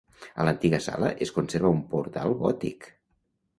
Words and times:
A 0.37 0.45
l'antiga 0.47 0.79
sala 0.85 1.11
es 1.27 1.33
conserva 1.37 1.73
un 1.75 1.85
portal 1.93 2.35
gòtic. 2.43 2.91